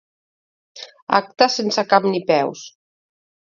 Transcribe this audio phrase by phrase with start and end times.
[1.17, 2.67] Acte sense cap ni peus.